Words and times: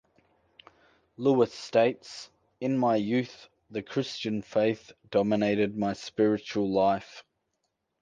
Luis 1.17 1.53
states, 1.53 2.31
In 2.59 2.75
my 2.75 2.95
youth, 2.95 3.49
the 3.69 3.83
Christian 3.83 4.41
faith 4.41 4.91
dominated 5.11 5.77
my 5.77 5.93
spiritual 5.93 6.71
life. 6.73 7.23